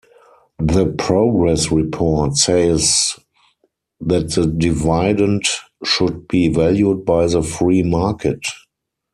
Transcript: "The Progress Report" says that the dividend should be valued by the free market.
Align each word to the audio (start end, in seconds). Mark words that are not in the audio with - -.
"The 0.57 0.87
Progress 0.87 1.71
Report" 1.71 2.35
says 2.35 3.17
that 3.99 4.31
the 4.33 4.47
dividend 4.47 5.43
should 5.83 6.27
be 6.27 6.47
valued 6.47 7.05
by 7.05 7.27
the 7.27 7.43
free 7.43 7.83
market. 7.83 8.39